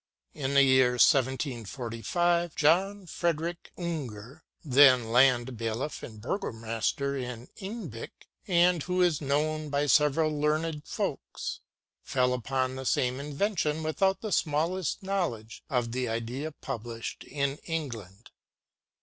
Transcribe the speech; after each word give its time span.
In 0.33 0.55
the 0.55 0.63
year 0.63 0.93
1745, 0.93 2.55
John 2.55 3.05
Frederic 3.05 3.71
Unger, 3.77 4.43
then 4.65 5.11
land 5.11 5.55
bailiff 5.57 6.01
and 6.01 6.19
burgomaster 6.19 7.17
of 7.17 7.47
Einbec, 7.61 8.09
and 8.47 8.81
who 8.81 9.03
is 9.03 9.21
known 9.21 9.69
by 9.69 9.85
several 9.85 10.31
learned 10.35 10.81
works, 10.97 11.59
fell 12.01 12.33
upon 12.33 12.77
the 12.77 12.85
same 12.87 13.19
invention 13.19 13.83
without 13.83 14.21
the 14.21 14.31
smallest 14.31 15.03
knowledge 15.03 15.63
of 15.69 15.91
the 15.91 16.09
idea 16.09 16.51
published 16.51 17.23
in 17.23 17.57
England. 17.65 18.31